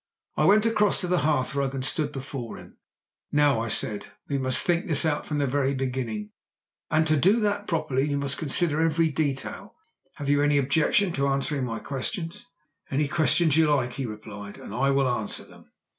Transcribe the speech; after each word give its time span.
I 0.35 0.45
went 0.45 0.65
across 0.65 0.99
to 1.01 1.07
the 1.07 1.19
hearthrug 1.19 1.75
and 1.75 1.85
stood 1.85 2.11
before 2.11 2.57
him. 2.57 2.77
"Now," 3.31 3.59
I 3.61 3.67
said, 3.67 4.07
"we 4.27 4.39
must 4.39 4.63
think 4.63 4.87
this 4.87 5.05
out 5.05 5.27
from 5.27 5.37
the 5.37 5.45
very 5.45 5.75
beginning, 5.75 6.31
and 6.89 7.05
to 7.05 7.15
do 7.15 7.39
that 7.41 7.67
properly 7.67 8.07
we 8.07 8.15
must 8.15 8.39
consider 8.39 8.81
every 8.81 9.09
detail. 9.09 9.75
Have 10.15 10.27
you 10.27 10.41
any 10.41 10.57
objection 10.57 11.13
to 11.13 11.27
answering 11.27 11.65
my 11.65 11.77
questions?" 11.77 12.47
"Ask 12.89 12.93
any 12.93 13.07
questions 13.09 13.57
you 13.57 13.71
like," 13.71 13.93
he 13.93 14.07
replied, 14.07 14.57
"and 14.57 14.73
I 14.73 14.89
will 14.89 15.07
answer 15.07 15.43
them." 15.43 15.69